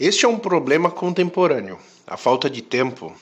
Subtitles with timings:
[0.00, 1.78] Este é um problema contemporâneo.
[2.06, 3.14] A falta de tempo,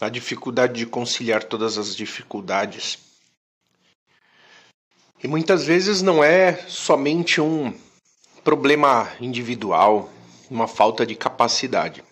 [0.00, 2.98] a dificuldade de conciliar todas as dificuldades.
[5.22, 7.72] E muitas vezes não é somente um
[8.42, 10.10] problema individual,
[10.50, 12.02] uma falta de capacidade.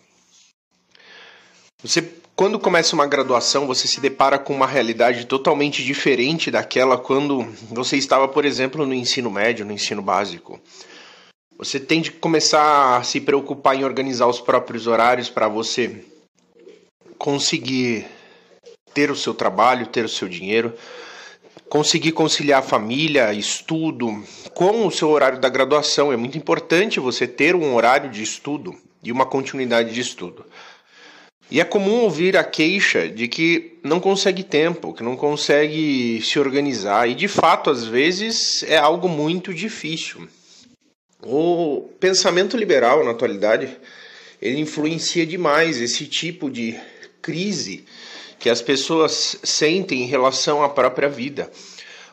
[1.82, 7.42] Você, quando começa uma graduação, você se depara com uma realidade totalmente diferente daquela quando
[7.68, 10.60] você estava, por exemplo, no ensino médio, no ensino básico.
[11.56, 16.04] Você tem de começar a se preocupar em organizar os próprios horários para você
[17.16, 18.06] conseguir
[18.92, 20.74] ter o seu trabalho, ter o seu dinheiro,
[21.68, 26.12] conseguir conciliar família, estudo com o seu horário da graduação.
[26.12, 30.44] É muito importante você ter um horário de estudo e uma continuidade de estudo.
[31.50, 36.36] E é comum ouvir a queixa de que não consegue tempo, que não consegue se
[36.38, 40.26] organizar, e de fato, às vezes, é algo muito difícil.
[41.26, 43.76] O pensamento liberal na atualidade
[44.40, 46.78] ele influencia demais esse tipo de
[47.22, 47.84] crise
[48.38, 51.50] que as pessoas sentem em relação à própria vida.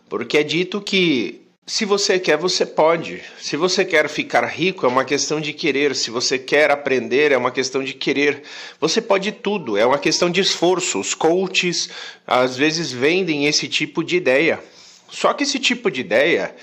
[0.07, 3.21] Porque é dito que se você quer, você pode.
[3.39, 5.95] Se você quer ficar rico, é uma questão de querer.
[5.95, 8.43] Se você quer aprender, é uma questão de querer.
[8.79, 10.99] Você pode tudo, é uma questão de esforço.
[10.99, 11.89] Os coaches
[12.25, 14.59] às vezes vendem esse tipo de ideia.
[15.09, 16.55] Só que esse tipo de ideia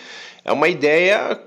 [0.44, 1.40] é uma ideia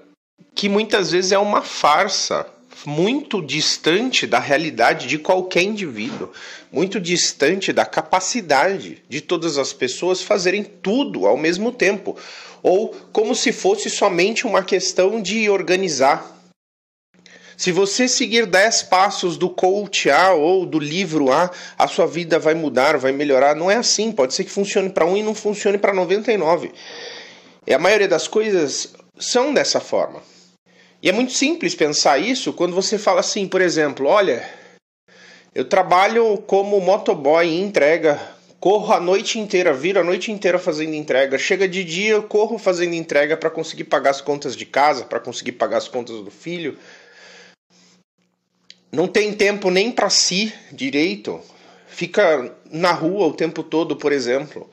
[0.53, 2.45] que muitas vezes é uma farsa,
[2.85, 6.31] muito distante da realidade de qualquer indivíduo,
[6.71, 12.17] muito distante da capacidade de todas as pessoas fazerem tudo ao mesmo tempo,
[12.63, 16.39] ou como se fosse somente uma questão de organizar.
[17.57, 22.39] Se você seguir 10 passos do coach A ou do livro A, a sua vida
[22.39, 23.55] vai mudar, vai melhorar.
[23.55, 24.11] Não é assim.
[24.11, 26.71] Pode ser que funcione para um e não funcione para 99.
[27.67, 30.21] E a maioria das coisas são dessa forma.
[31.01, 34.47] E é muito simples pensar isso quando você fala assim, por exemplo, olha,
[35.53, 38.21] eu trabalho como motoboy em entrega,
[38.59, 42.59] corro a noite inteira, viro a noite inteira fazendo entrega, chega de dia eu corro
[42.59, 46.29] fazendo entrega para conseguir pagar as contas de casa, para conseguir pagar as contas do
[46.29, 46.77] filho.
[48.91, 51.41] Não tem tempo nem para si direito.
[51.87, 54.69] Fica na rua o tempo todo, por exemplo.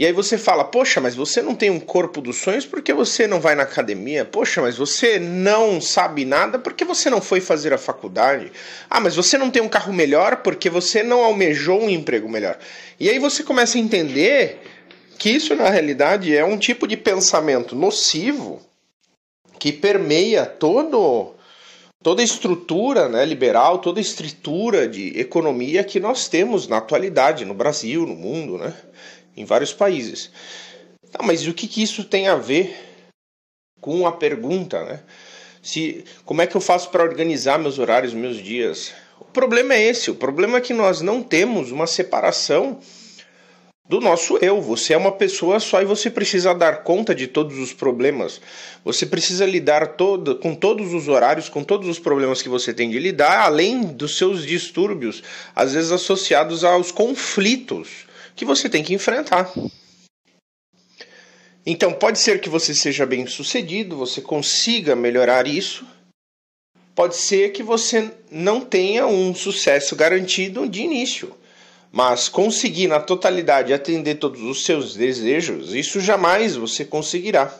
[0.00, 3.26] E aí você fala, poxa, mas você não tem um corpo dos sonhos porque você
[3.26, 4.24] não vai na academia?
[4.24, 8.50] Poxa, mas você não sabe nada porque você não foi fazer a faculdade?
[8.88, 12.58] Ah, mas você não tem um carro melhor porque você não almejou um emprego melhor.
[12.98, 14.62] E aí você começa a entender
[15.18, 18.58] que isso na realidade é um tipo de pensamento nocivo
[19.58, 21.34] que permeia todo
[22.02, 27.44] toda a estrutura né, liberal, toda a estrutura de economia que nós temos na atualidade
[27.44, 28.74] no Brasil, no mundo, né?
[29.36, 30.30] Em vários países.
[31.10, 32.76] Tá, mas o que, que isso tem a ver
[33.80, 35.00] com a pergunta, né?
[35.62, 38.92] Se, como é que eu faço para organizar meus horários, meus dias?
[39.18, 40.10] O problema é esse.
[40.10, 42.78] O problema é que nós não temos uma separação
[43.86, 44.62] do nosso eu.
[44.62, 48.40] Você é uma pessoa só e você precisa dar conta de todos os problemas.
[48.84, 52.88] Você precisa lidar todo, com todos os horários, com todos os problemas que você tem
[52.88, 55.22] de lidar, além dos seus distúrbios,
[55.54, 58.08] às vezes associados aos conflitos
[58.40, 59.52] que você tem que enfrentar.
[61.66, 65.84] Então, pode ser que você seja bem sucedido, você consiga melhorar isso.
[66.94, 71.36] Pode ser que você não tenha um sucesso garantido de início,
[71.92, 77.54] mas conseguir na totalidade atender todos os seus desejos, isso jamais você conseguirá.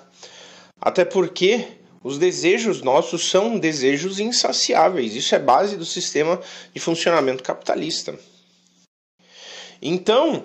[0.80, 1.62] Até porque
[2.02, 6.40] os desejos nossos são desejos insaciáveis, isso é base do sistema
[6.72, 8.18] de funcionamento capitalista.
[9.82, 10.44] Então,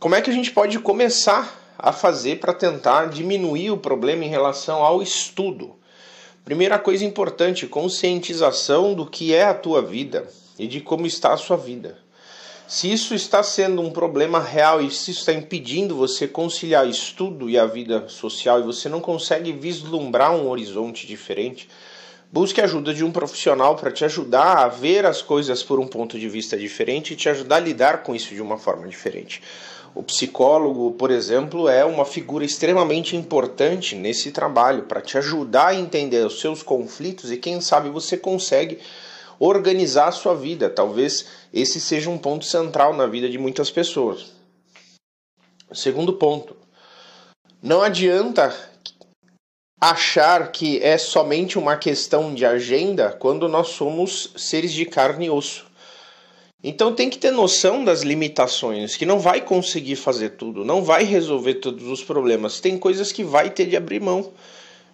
[0.00, 4.30] como é que a gente pode começar a fazer para tentar diminuir o problema em
[4.30, 5.76] relação ao estudo?
[6.42, 10.26] Primeira coisa importante, conscientização do que é a tua vida
[10.58, 11.98] e de como está a sua vida.
[12.66, 17.50] Se isso está sendo um problema real e se isso está impedindo você conciliar estudo
[17.50, 21.68] e a vida social e você não consegue vislumbrar um horizonte diferente,
[22.32, 26.16] Busque ajuda de um profissional para te ajudar a ver as coisas por um ponto
[26.16, 29.42] de vista diferente e te ajudar a lidar com isso de uma forma diferente.
[29.94, 35.74] O psicólogo, por exemplo, é uma figura extremamente importante nesse trabalho para te ajudar a
[35.74, 38.78] entender os seus conflitos e quem sabe você consegue
[39.38, 40.70] organizar a sua vida.
[40.70, 44.32] Talvez esse seja um ponto central na vida de muitas pessoas.
[45.72, 46.56] Segundo ponto,
[47.62, 48.54] não adianta
[49.80, 55.30] achar que é somente uma questão de agenda quando nós somos seres de carne e
[55.30, 55.69] osso.
[56.62, 61.04] Então tem que ter noção das limitações, que não vai conseguir fazer tudo, não vai
[61.04, 62.60] resolver todos os problemas.
[62.60, 64.30] Tem coisas que vai ter de abrir mão.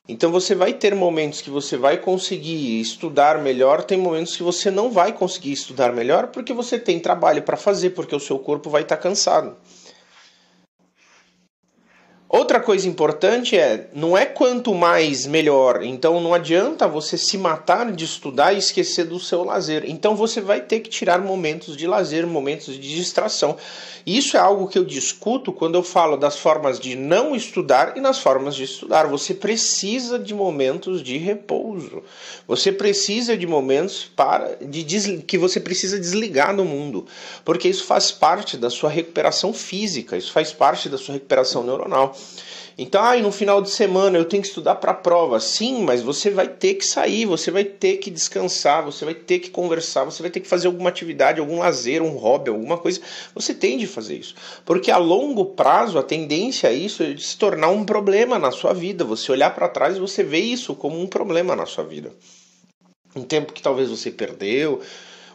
[0.08, 4.70] Então você vai ter momentos que você vai conseguir estudar melhor, tem momentos que você
[4.70, 8.70] não vai conseguir estudar melhor porque você tem trabalho para fazer, porque o seu corpo
[8.70, 9.56] vai estar tá cansado.
[12.28, 15.84] Outra coisa importante é, não é quanto mais melhor.
[15.84, 19.84] Então não adianta você se matar de estudar e esquecer do seu lazer.
[19.86, 23.56] Então você vai ter que tirar momentos de lazer, momentos de distração.
[24.04, 28.00] Isso é algo que eu discuto quando eu falo das formas de não estudar e
[28.00, 29.06] nas formas de estudar.
[29.06, 32.02] Você precisa de momentos de repouso.
[32.46, 34.84] Você precisa de momentos para de
[35.26, 37.06] que você precisa desligar do mundo,
[37.44, 42.15] porque isso faz parte da sua recuperação física, isso faz parte da sua recuperação neuronal.
[42.78, 45.40] Então, ah, no final de semana eu tenho que estudar para a prova.
[45.40, 49.38] Sim, mas você vai ter que sair, você vai ter que descansar, você vai ter
[49.38, 53.00] que conversar, você vai ter que fazer alguma atividade, algum lazer, um hobby, alguma coisa.
[53.34, 54.34] Você tem de fazer isso.
[54.66, 58.74] Porque a longo prazo a tendência a isso é se tornar um problema na sua
[58.74, 59.04] vida.
[59.04, 62.12] Você olhar para trás e você vê isso como um problema na sua vida.
[63.14, 64.82] Um tempo que talvez você perdeu,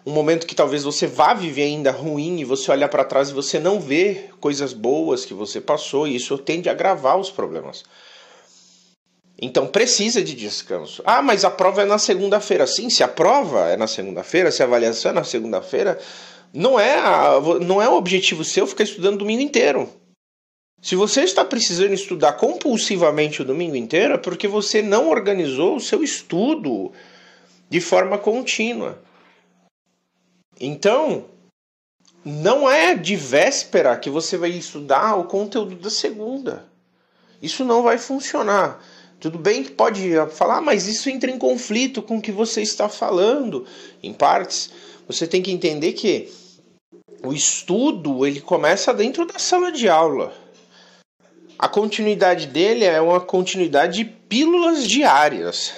[0.06, 3.33] um momento que talvez você vá viver ainda ruim e você olhar para trás e
[3.33, 7.83] você não vê coisas boas que você passou e isso tende a agravar os problemas.
[9.39, 11.01] Então precisa de descanso.
[11.06, 12.68] Ah, mas a prova é na segunda-feira.
[12.68, 16.00] Sim, se a prova é na segunda-feira, se a avaliação é na segunda-feira,
[16.54, 19.89] não é a, não é o objetivo seu ficar estudando o domingo inteiro.
[20.81, 25.80] Se você está precisando estudar compulsivamente o domingo inteiro, é porque você não organizou o
[25.80, 26.92] seu estudo
[27.69, 29.00] de forma contínua.
[30.63, 31.25] Então,
[32.24, 36.69] não é de véspera que você vai estudar o conteúdo da segunda.
[37.42, 38.80] Isso não vai funcionar.
[39.19, 42.62] Tudo bem que pode falar, ah, mas isso entra em conflito com o que você
[42.62, 43.66] está falando.
[44.04, 44.72] Em partes,
[45.08, 46.31] você tem que entender que
[47.24, 50.31] o estudo ele começa dentro da sala de aula.
[51.57, 55.74] A continuidade dele é uma continuidade de pílulas diárias,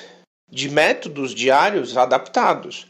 [0.49, 2.85] de métodos diários adaptados.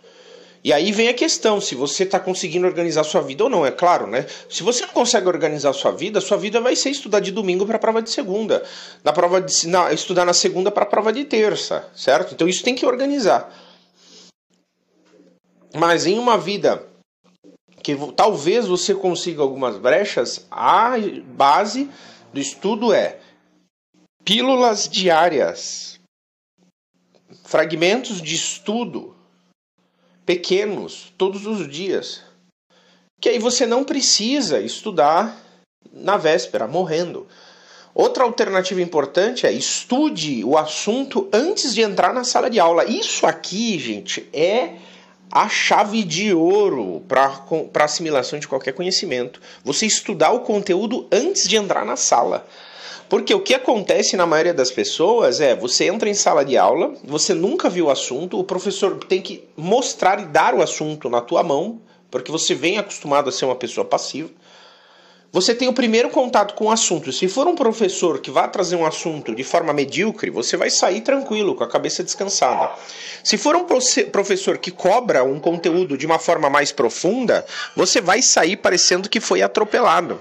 [0.64, 3.72] E aí vem a questão, se você está conseguindo organizar sua vida ou não, é
[3.72, 4.26] claro, né?
[4.50, 7.76] Se você não consegue organizar sua vida, sua vida vai ser estudar de domingo para
[7.76, 8.64] a prova de segunda,
[9.04, 12.34] na prova de na, estudar na segunda para a prova de terça, certo?
[12.34, 13.54] Então isso tem que organizar.
[15.76, 16.88] Mas em uma vida
[17.82, 20.94] que talvez você consiga algumas brechas, a
[21.26, 21.90] base
[22.32, 23.20] do estudo é
[24.24, 26.00] pílulas diárias,
[27.44, 29.14] fragmentos de estudo
[30.26, 32.22] pequenos todos os dias.
[33.20, 35.38] Que aí você não precisa estudar
[35.92, 37.28] na véspera, morrendo.
[37.96, 42.86] Outra alternativa importante é estude o assunto antes de entrar na sala de aula.
[42.86, 44.78] Isso aqui, gente, é
[45.32, 49.40] a chave de ouro para assimilação de qualquer conhecimento.
[49.64, 52.48] Você estudar o conteúdo antes de entrar na sala.
[53.14, 56.96] Porque o que acontece na maioria das pessoas é você entra em sala de aula,
[57.04, 61.22] você nunca viu o assunto, o professor tem que mostrar e dar o assunto na
[61.22, 61.80] tua mão,
[62.10, 64.32] porque você vem acostumado a ser uma pessoa passiva.
[65.32, 67.12] Você tem o primeiro contato com o assunto.
[67.12, 71.02] Se for um professor que vai trazer um assunto de forma medíocre, você vai sair
[71.02, 72.72] tranquilo, com a cabeça descansada.
[73.24, 73.68] Se for um
[74.12, 79.20] professor que cobra um conteúdo de uma forma mais profunda, você vai sair parecendo que
[79.20, 80.20] foi atropelado.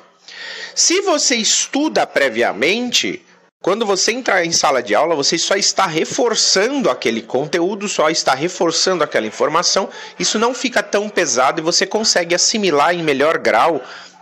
[0.74, 3.24] Se você estuda previamente,
[3.62, 8.34] quando você entrar em sala de aula, você só está reforçando aquele conteúdo, só está
[8.34, 9.88] reforçando aquela informação.
[10.18, 13.80] Isso não fica tão pesado e você consegue assimilar em melhor grau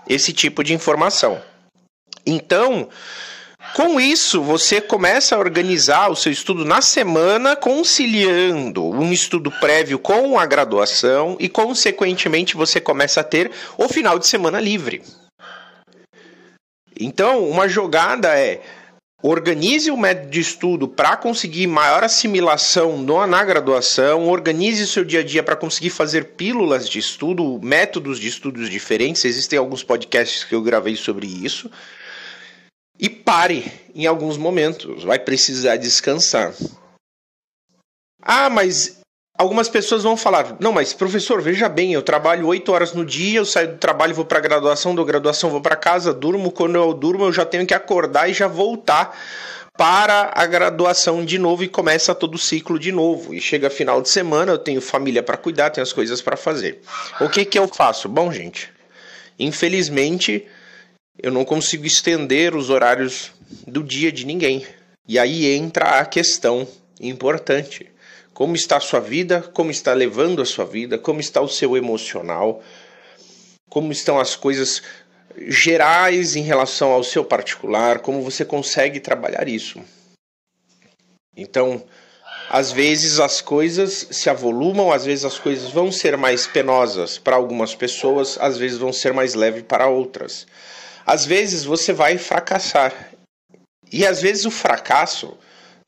[0.08, 1.40] esse tipo de informação.
[2.26, 2.88] Então,
[3.74, 9.98] com isso, você começa a organizar o seu estudo na semana, conciliando um estudo prévio
[9.98, 15.02] com a graduação e, consequentemente, você começa a ter o final de semana livre.
[17.00, 18.60] Então, uma jogada é
[19.22, 25.04] organize o método de estudo para conseguir maior assimilação no, na graduação, organize o seu
[25.04, 29.24] dia a dia para conseguir fazer pílulas de estudo, métodos de estudos diferentes.
[29.24, 31.70] Existem alguns podcasts que eu gravei sobre isso.
[32.98, 36.54] E pare em alguns momentos, vai precisar descansar.
[38.22, 38.99] Ah, mas
[39.40, 43.38] Algumas pessoas vão falar: não, mas professor, veja bem, eu trabalho oito horas no dia,
[43.38, 46.52] eu saio do trabalho, vou para a graduação, do graduação vou para casa, durmo.
[46.52, 49.18] Quando eu durmo, eu já tenho que acordar e já voltar
[49.78, 53.32] para a graduação de novo e começa todo o ciclo de novo.
[53.32, 56.82] E chega final de semana, eu tenho família para cuidar, tenho as coisas para fazer.
[57.18, 58.10] O que que eu faço?
[58.10, 58.70] Bom, gente,
[59.38, 60.46] infelizmente
[61.18, 63.32] eu não consigo estender os horários
[63.66, 64.66] do dia de ninguém.
[65.08, 66.68] E aí entra a questão
[67.00, 67.90] importante
[68.40, 69.42] como está a sua vida?
[69.52, 70.96] Como está levando a sua vida?
[70.96, 72.62] Como está o seu emocional?
[73.68, 74.82] Como estão as coisas
[75.36, 77.98] gerais em relação ao seu particular?
[77.98, 79.78] Como você consegue trabalhar isso?
[81.36, 81.84] Então,
[82.48, 87.36] às vezes as coisas se avolumam, às vezes as coisas vão ser mais penosas para
[87.36, 90.46] algumas pessoas, às vezes vão ser mais leves para outras.
[91.04, 93.12] Às vezes você vai fracassar.
[93.92, 95.36] E às vezes o fracasso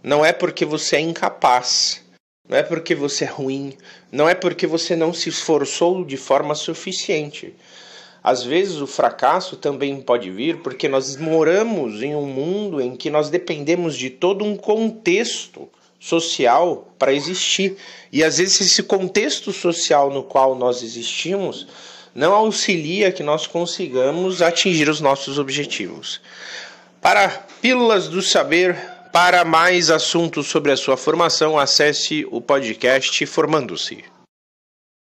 [0.04, 2.02] não é porque você é incapaz,
[2.48, 3.76] não é porque você é ruim,
[4.10, 7.54] não é porque você não se esforçou de forma suficiente.
[8.22, 13.10] Às vezes o fracasso também pode vir porque nós moramos em um mundo em que
[13.10, 15.68] nós dependemos de todo um contexto
[15.98, 17.76] social para existir.
[18.12, 21.66] E às vezes esse contexto social no qual nós existimos
[22.14, 26.20] não auxilia que nós consigamos atingir os nossos objetivos.
[27.00, 27.28] Para
[27.60, 28.76] Pílulas do Saber,
[29.12, 34.02] para mais assuntos sobre a sua formação, acesse o podcast Formando-se.